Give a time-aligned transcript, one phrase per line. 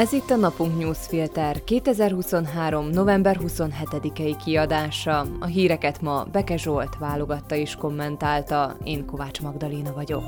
[0.00, 2.88] Ez itt a Napunk Newsfilter 2023.
[2.90, 5.26] november 27-i kiadása.
[5.40, 10.22] A híreket ma Beke Zsolt válogatta és kommentálta, én Kovács Magdaléna vagyok.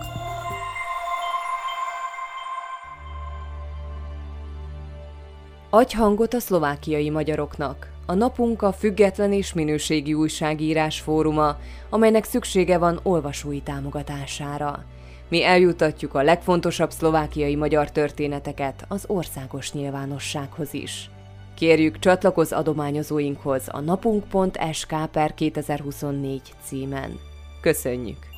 [5.71, 7.93] Adj hangot a szlovákiai magyaroknak.
[8.07, 11.57] A napunk a független és minőségi újságírás fóruma,
[11.91, 14.84] amelynek szüksége van olvasói támogatására.
[15.29, 21.11] Mi eljutatjuk a legfontosabb szlovákiai magyar történeteket az országos nyilvánossághoz is.
[21.55, 27.19] Kérjük csatlakoz adományozóinkhoz a napunk.sk per 2024 címen.
[27.61, 28.31] Köszönjük!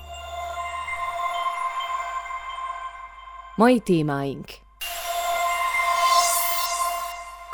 [3.57, 4.45] Mai témáink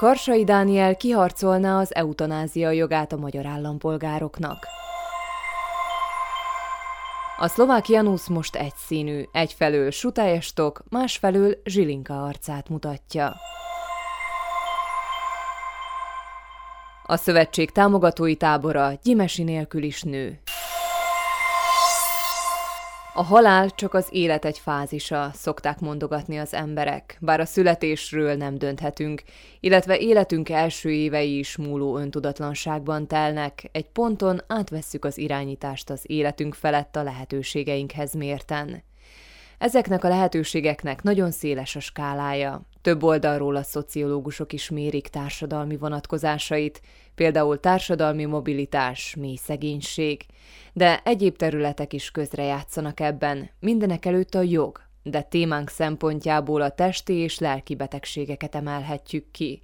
[0.00, 4.79] Karsai Dániel kiharcolná az eutanázia jogát a magyar állampolgároknak.
[7.42, 13.36] A szlovák Janusz most egyszínű, egyfelől Sutályestok, másfelől Zsilinka arcát mutatja.
[17.02, 20.40] A szövetség támogatói tábora Gyimesi nélkül is nő.
[23.20, 28.58] A halál csak az élet egy fázisa, szokták mondogatni az emberek, bár a születésről nem
[28.58, 29.22] dönthetünk,
[29.60, 36.54] illetve életünk első évei is múló öntudatlanságban telnek, egy ponton átvesszük az irányítást az életünk
[36.54, 38.82] felett a lehetőségeinkhez mérten.
[39.58, 42.62] Ezeknek a lehetőségeknek nagyon széles a skálája.
[42.82, 46.80] Több oldalról a szociológusok is mérik társadalmi vonatkozásait,
[47.14, 50.26] például társadalmi mobilitás, mély szegénység,
[50.72, 57.14] de egyéb területek is közrejátszanak ebben, mindenek előtt a jog, de témánk szempontjából a testi
[57.14, 59.62] és lelki betegségeket emelhetjük ki.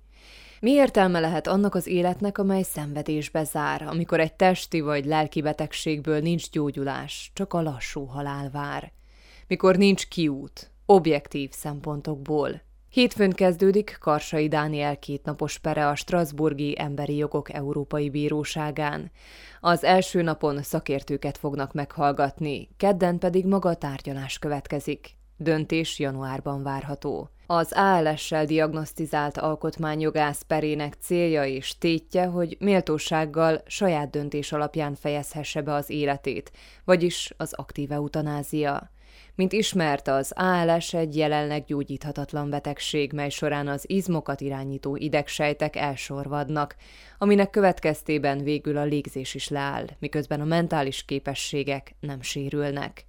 [0.60, 6.20] Mi értelme lehet annak az életnek, amely szenvedésbe zár, amikor egy testi vagy lelki betegségből
[6.20, 8.92] nincs gyógyulás, csak a lassú halál vár?
[9.46, 12.60] Mikor nincs kiút, objektív szempontokból,
[12.96, 19.10] Hétfőn kezdődik Karsai Dániel kétnapos pere a Strasburgi Emberi Jogok Európai Bíróságán.
[19.60, 25.16] Az első napon szakértőket fognak meghallgatni, kedden pedig maga a tárgyalás következik.
[25.36, 27.30] Döntés januárban várható.
[27.46, 35.72] Az ALS-sel diagnosztizált alkotmányjogász perének célja és tétje, hogy méltósággal saját döntés alapján fejezhesse be
[35.72, 36.50] az életét,
[36.84, 38.90] vagyis az aktív eutanázia.
[39.36, 46.76] Mint ismert, az ALS egy jelenleg gyógyíthatatlan betegség, mely során az izmokat irányító idegsejtek elsorvadnak,
[47.18, 53.06] aminek következtében végül a légzés is leáll, miközben a mentális képességek nem sérülnek.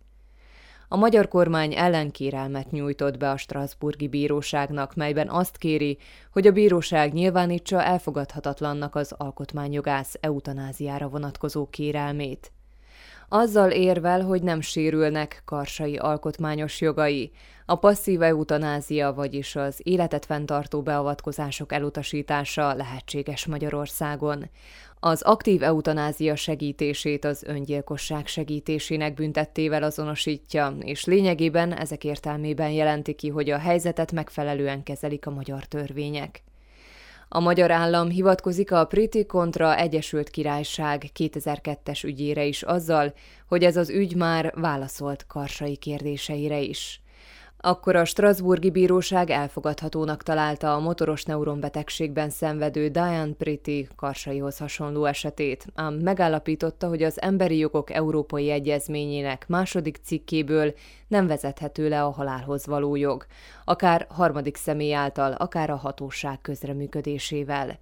[0.88, 5.98] A magyar kormány ellenkérelmet nyújtott be a Strasburgi Bíróságnak, melyben azt kéri,
[6.32, 12.52] hogy a bíróság nyilvánítsa elfogadhatatlannak az alkotmányjogász eutanáziára vonatkozó kérelmét
[13.30, 17.32] azzal érvel, hogy nem sérülnek karsai alkotmányos jogai,
[17.70, 24.50] a passzív eutanázia, vagyis az életet fenntartó beavatkozások elutasítása lehetséges Magyarországon.
[25.00, 33.30] Az aktív eutanázia segítését az öngyilkosság segítésének büntettével azonosítja, és lényegében ezek értelmében jelenti ki,
[33.30, 36.47] hogy a helyzetet megfelelően kezelik a magyar törvények.
[37.30, 43.14] A magyar állam hivatkozik a Priti kontra Egyesült Királyság 2002-es ügyére is azzal,
[43.48, 47.02] hogy ez az ügy már válaszolt karsai kérdéseire is.
[47.60, 55.66] Akkor a Strasburgi Bíróság elfogadhatónak találta a motoros neuronbetegségben szenvedő Diane Pretty karsaihoz hasonló esetét,
[55.76, 60.74] ám megállapította, hogy az Emberi Jogok Európai Egyezményének második cikkéből
[61.08, 63.26] nem vezethető le a halálhoz való jog,
[63.66, 67.80] akár harmadik személy által, akár a hatóság közreműködésével.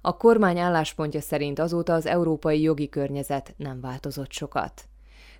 [0.00, 4.88] A kormány álláspontja szerint azóta az európai jogi környezet nem változott sokat.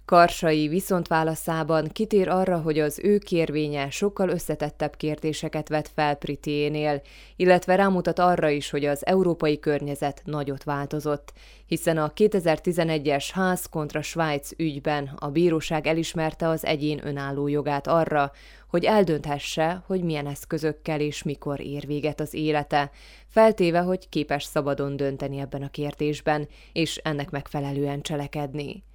[0.08, 7.02] Karsai viszont válaszában kitér arra, hogy az ő kérvénye sokkal összetettebb kérdéseket vet fel Pritiénél,
[7.36, 11.32] illetve rámutat arra is, hogy az európai környezet nagyot változott,
[11.66, 18.32] hiszen a 2011-es ház kontra Svájc ügyben a bíróság elismerte az egyén önálló jogát arra,
[18.69, 22.90] hogy eldönthesse, hogy milyen eszközökkel és mikor ér véget az élete,
[23.26, 28.87] feltéve, hogy képes szabadon dönteni ebben a kérdésben, és ennek megfelelően cselekedni.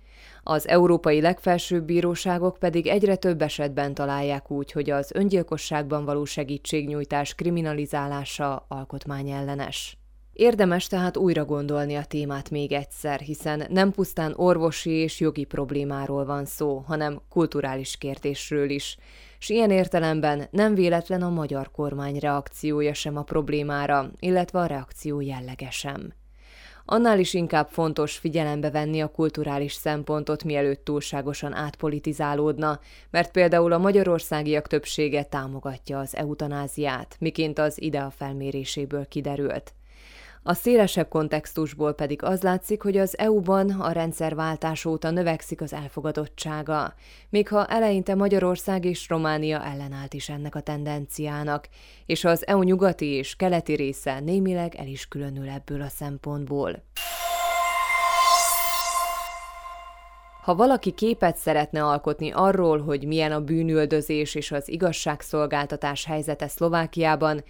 [0.44, 7.36] Az európai legfelsőbb bíróságok pedig egyre több esetben találják úgy, hogy az öngyilkosságban való segítségnyújtás
[7.36, 9.98] kriminalizálása alkotmányellenes.
[10.34, 16.26] Érdemes tehát újra gondolni a témát még egyszer, hiszen nem pusztán orvosi és jogi problémáról
[16.26, 18.98] van szó, hanem kulturális kérdésről is,
[19.40, 25.22] s ilyen értelemben nem véletlen a magyar kormány reakciója sem a problémára, illetve a reakció
[25.22, 26.14] jellege sem.
[26.86, 33.78] Annál is inkább fontos figyelembe venni a kulturális szempontot, mielőtt túlságosan átpolitizálódna, mert például a
[33.78, 39.74] magyarországiak többsége támogatja az eutanáziát, miként az IDEA felméréséből kiderült.
[40.46, 46.94] A szélesebb kontextusból pedig az látszik, hogy az EU-ban a rendszerváltás óta növekszik az elfogadottsága,
[47.30, 51.68] még ha eleinte Magyarország és Románia ellenállt is ennek a tendenciának,
[52.06, 56.84] és az EU nyugati és keleti része némileg el is különül ebből a szempontból.
[60.44, 67.44] Ha valaki képet szeretne alkotni arról, hogy milyen a bűnüldözés és az igazságszolgáltatás helyzete Szlovákiában,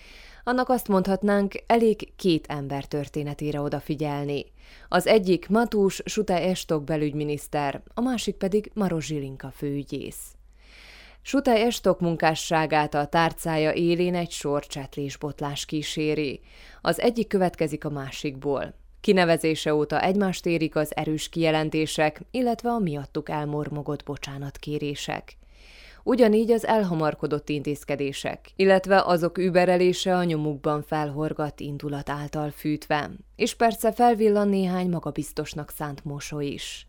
[0.44, 4.46] annak azt mondhatnánk, elég két ember történetére odafigyelni.
[4.88, 10.36] Az egyik Matús Sute Estok belügyminiszter, a másik pedig Maros Zsilinka főügyész.
[11.22, 16.42] Sute Estok munkásságát a tárcája élén egy sor csetlés-botlás kíséri.
[16.82, 18.74] Az egyik következik a másikból.
[19.02, 25.38] Kinevezése óta egymást érik az erős kijelentések, illetve a miattuk elmormogott bocsánatkérések
[26.04, 33.92] ugyanígy az elhamarkodott intézkedések, illetve azok überelése a nyomukban felhorgat indulat által fűtve, és persze
[33.92, 36.88] felvillan néhány magabiztosnak szánt mosoly is.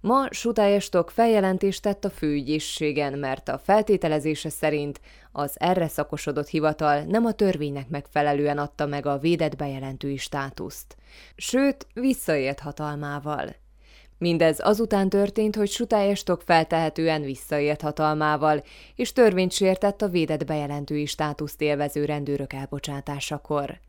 [0.00, 5.00] Ma Sutályestok feljelentést tett a főügyészségen, mert a feltételezése szerint
[5.32, 10.96] az erre szakosodott hivatal nem a törvénynek megfelelően adta meg a védett bejelentői státuszt.
[11.36, 13.54] Sőt, visszaélt hatalmával–
[14.22, 18.62] Mindez azután történt, hogy Sutályestok feltehetően visszaélt hatalmával,
[18.94, 23.80] és törvényt sértett a védett bejelentői státuszt élvező rendőrök elbocsátásakor.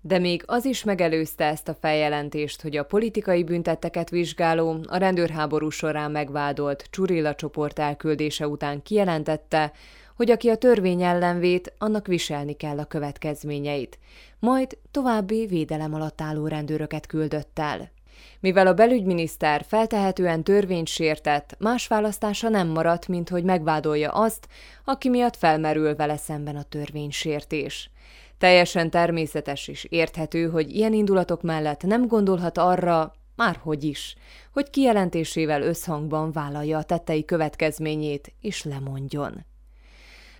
[0.00, 5.68] De még az is megelőzte ezt a feljelentést, hogy a politikai büntetteket vizsgáló, a rendőrháború
[5.68, 9.72] során megvádolt Csurilla csoport elküldése után kijelentette,
[10.16, 13.98] hogy aki a törvény ellen vét, annak viselni kell a következményeit,
[14.38, 17.92] majd további védelem alatt álló rendőröket küldött el.
[18.40, 24.48] Mivel a belügyminiszter feltehetően törvényt sértett, más választása nem maradt, mint hogy megvádolja azt,
[24.84, 27.90] aki miatt felmerül vele szemben a törvénysértés.
[28.38, 34.16] Teljesen természetes és érthető, hogy ilyen indulatok mellett nem gondolhat arra, már hogy is,
[34.52, 39.44] hogy kijelentésével összhangban vállalja a tettei következményét és lemondjon.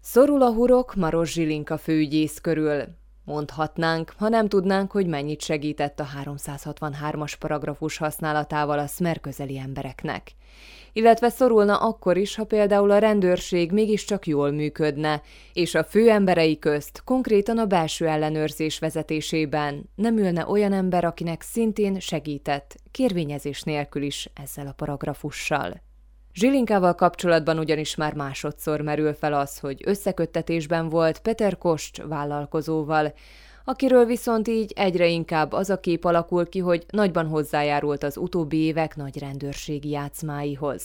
[0.00, 2.84] Szorul a hurok Maros Zsilinka főügyész körül,
[3.24, 10.32] Mondhatnánk, ha nem tudnánk, hogy mennyit segített a 363-as paragrafus használatával a szmer közeli embereknek.
[10.92, 15.22] Illetve szorulna akkor is, ha például a rendőrség mégiscsak jól működne,
[15.52, 22.00] és a főemberei közt, konkrétan a belső ellenőrzés vezetésében nem ülne olyan ember, akinek szintén
[22.00, 25.83] segített, kérvényezés nélkül is ezzel a paragrafussal.
[26.34, 33.14] Zsilinkával kapcsolatban ugyanis már másodszor merül fel az, hogy összeköttetésben volt Peter Kost vállalkozóval,
[33.64, 38.56] akiről viszont így egyre inkább az a kép alakul ki, hogy nagyban hozzájárult az utóbbi
[38.56, 40.82] évek nagy rendőrségi játszmáihoz.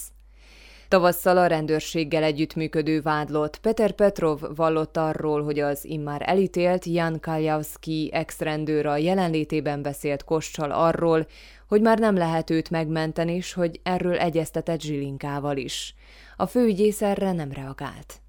[0.89, 8.09] Tavasszal a rendőrséggel együttműködő vádlott Peter Petrov vallott arról, hogy az immár elítélt Jan Kaljavski
[8.13, 11.27] ex-rendőr a jelenlétében beszélt Kossal arról,
[11.67, 15.95] hogy már nem lehet őt megmenteni, és hogy erről egyeztetett Zsilinkával is.
[16.37, 18.21] A főügyész erre nem reagált.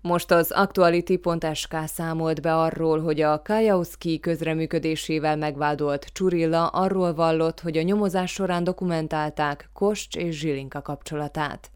[0.00, 7.76] Most az Actuality.sk számolt be arról, hogy a Kajauszki közreműködésével megvádolt Csurilla arról vallott, hogy
[7.76, 11.72] a nyomozás során dokumentálták Kost és Zsilinka kapcsolatát.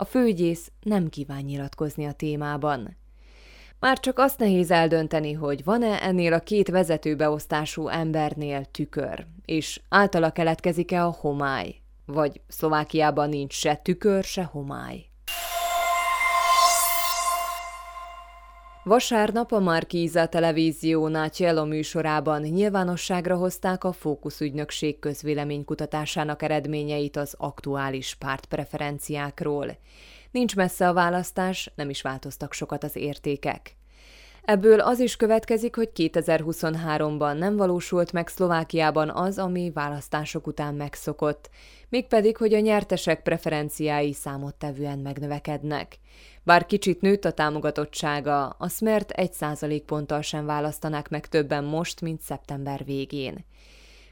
[0.00, 2.96] A főügyész nem kíván nyilatkozni a témában.
[3.80, 10.30] Már csak azt nehéz eldönteni, hogy van-e ennél a két vezetőbeosztású embernél tükör, és általa
[10.30, 11.74] keletkezik-e a homály,
[12.06, 15.07] vagy Szlovákiában nincs se tükör, se homály.
[18.88, 29.78] Vasárnap a Markíza televízió Nátyelo műsorában nyilvánosságra hozták a fókuszügynökség közvéleménykutatásának eredményeit az aktuális pártpreferenciákról.
[30.30, 33.77] Nincs messze a választás, nem is változtak sokat az értékek.
[34.48, 41.50] Ebből az is következik, hogy 2023-ban nem valósult meg Szlovákiában az, ami választások után megszokott,
[41.88, 45.98] mégpedig, hogy a nyertesek preferenciái számottevően megnövekednek.
[46.42, 52.20] Bár kicsit nőtt a támogatottsága, a Smert egy százalékponttal sem választanák meg többen most, mint
[52.20, 53.44] szeptember végén.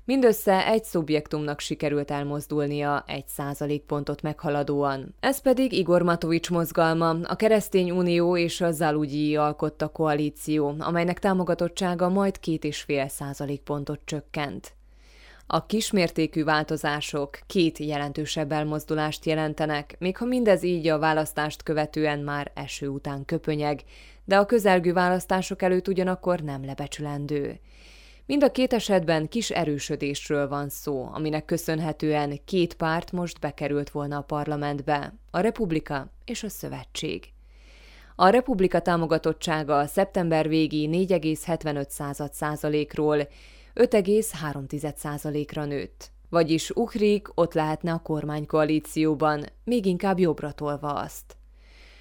[0.07, 5.15] Mindössze egy szubjektumnak sikerült elmozdulnia egy százalékpontot meghaladóan.
[5.21, 12.09] Ez pedig Igor Matovics mozgalma, a Keresztény Unió és a Zalugyi alkotta koalíció, amelynek támogatottsága
[12.09, 14.73] majd két és fél százalékpontot csökkent.
[15.47, 22.51] A kismértékű változások két jelentősebb elmozdulást jelentenek, még ha mindez így a választást követően már
[22.55, 23.83] eső után köpönyeg,
[24.25, 27.61] de a közelgő választások előtt ugyanakkor nem lebecsülendő.
[28.27, 34.17] Mind a két esetben kis erősödésről van szó, aminek köszönhetően két párt most bekerült volna
[34.17, 37.25] a parlamentbe, a Republika és a Szövetség.
[38.17, 43.29] A Republika támogatottsága szeptember végi 4,75 százalékról
[43.75, 46.11] 5,3% ra nőtt.
[46.29, 51.36] Vagyis Uhrik ott lehetne a kormánykoalícióban, még inkább jobbra tolva azt.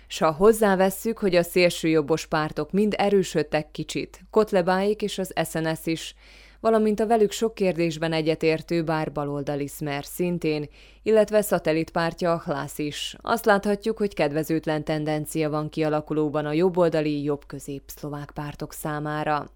[0.08, 6.16] S ha hozzávesszük, hogy a szélsőjobbos pártok mind erősödtek kicsit, Kotlebáik és az SNS is,
[6.60, 10.70] valamint a velük sok kérdésben egyetértő bár baloldali Smer szintén,
[11.04, 13.16] illetve szatellitpártja a Hlász is.
[13.22, 19.50] Azt láthatjuk, hogy kedvezőtlen tendencia van kialakulóban a jobboldali jobb-közép szlovák pártok számára.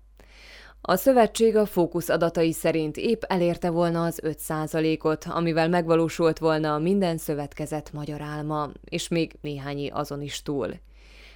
[0.82, 7.18] A szövetség a fókusz adatai szerint épp elérte volna az 5%-ot, amivel megvalósult volna minden
[7.18, 10.74] szövetkezet magyar álma, és még néhányi azon is túl.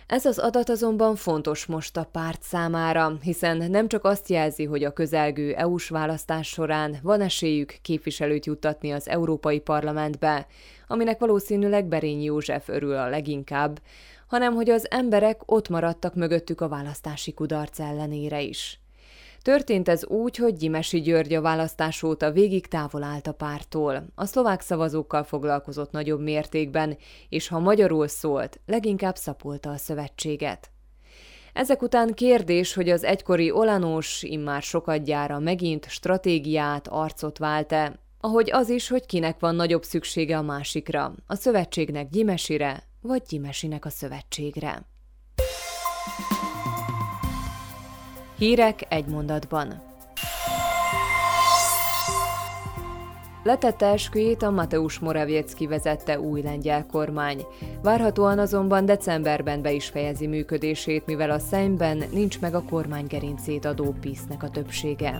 [0.08, 4.84] Ez az adat azonban fontos most a párt számára, hiszen nem csak azt jelzi, hogy
[4.84, 10.48] a közelgő EU-s választás során van esélyük képviselőt juttatni az Európai Parlamentbe,
[10.88, 13.82] aminek valószínűleg Berényi József örül a leginkább,
[14.28, 18.83] hanem hogy az emberek ott maradtak mögöttük a választási kudarc ellenére is.
[19.44, 24.06] Történt ez úgy, hogy Gyimesi György a választás óta végig távol állt a pártól.
[24.16, 26.98] A szlovák szavazókkal foglalkozott nagyobb mértékben,
[27.30, 30.72] és ha magyarul szólt, leginkább szapolta a szövetséget.
[31.54, 38.70] Ezek után kérdés, hogy az egykori Olanós immár sokadjára megint stratégiát, arcot vált-e, ahogy az
[38.70, 44.86] is, hogy kinek van nagyobb szüksége a másikra, a szövetségnek Gyimesire, vagy Gyimesinek a szövetségre.
[48.38, 49.82] Hírek egy mondatban.
[53.44, 57.46] Letette esküjét a Mateusz Morawiecki vezette új lengyel kormány.
[57.82, 63.66] Várhatóan azonban decemberben be is fejezi működését, mivel a szemben nincs meg a kormány gerincét
[63.66, 65.20] adó pisznek a többsége.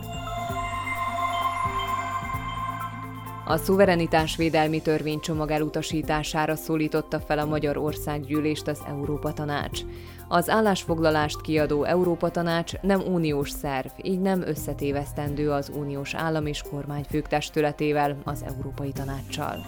[3.46, 9.82] A szuverenitásvédelmi törvénycsomag elutasítására szólította fel a Magyar Országgyűlést az Európa Tanács.
[10.28, 16.62] Az állásfoglalást kiadó Európa Tanács nem uniós szerv, így nem összetévesztendő az uniós állam és
[16.70, 19.66] kormányfők testületével, az Európai Tanácssal.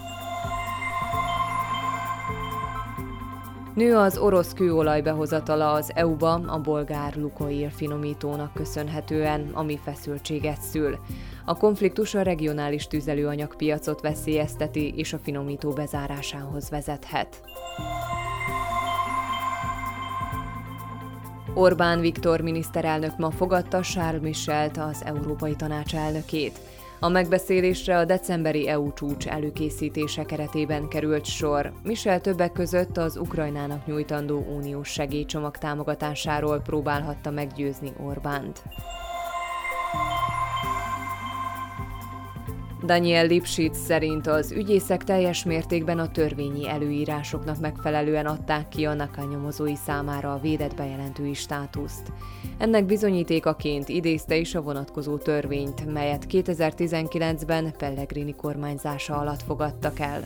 [3.76, 10.98] Nő az orosz kőolaj behozatala az EU-ba a bolgár Lukoil finomítónak köszönhetően, ami feszültséget szül.
[11.44, 17.42] A konfliktus a regionális tüzelőanyagpiacot veszélyezteti és a finomító bezárásához vezethet.
[21.54, 26.58] Orbán Viktor miniszterelnök ma fogadta Charles Michelt, az Európai Tanács elnökét.
[27.00, 31.72] A megbeszélésre a decemberi EU csúcs előkészítése keretében került sor.
[31.82, 38.62] Michel többek között az Ukrajnának nyújtandó uniós segélycsomag támogatásáról próbálhatta meggyőzni Orbánt.
[42.86, 49.24] Daniel Lipschitz szerint az ügyészek teljes mértékben a törvényi előírásoknak megfelelően adták ki a NAKA
[49.24, 52.12] nyomozói számára a védett bejelentői státuszt.
[52.58, 60.22] Ennek bizonyítékaként idézte is a vonatkozó törvényt, melyet 2019-ben Pellegrini kormányzása alatt fogadtak el.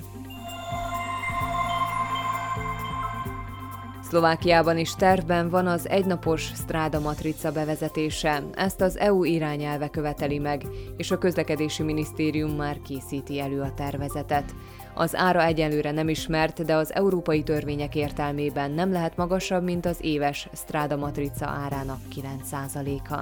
[4.11, 8.43] Szlovákiában is tervben van az egynapos Stráda matrica bevezetése.
[8.55, 14.55] Ezt az EU irányelve követeli meg, és a közlekedési minisztérium már készíti elő a tervezetet.
[14.95, 19.99] Az ára egyelőre nem ismert, de az európai törvények értelmében nem lehet magasabb, mint az
[20.00, 23.21] éves Stráda matrica árának 9%-a.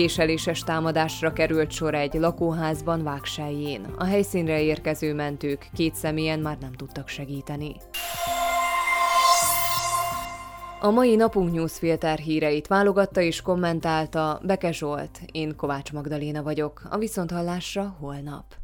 [0.00, 3.86] Késeléses támadásra került sor egy lakóházban Vágseljén.
[3.98, 7.76] A helyszínre érkező mentők két személyen már nem tudtak segíteni.
[10.80, 15.20] A mai napunk newsfilter híreit válogatta és kommentálta Beke Zsolt.
[15.32, 16.82] Én Kovács Magdaléna vagyok.
[16.90, 18.59] A viszonthallásra holnap.